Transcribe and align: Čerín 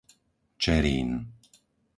Čerín 0.63 1.09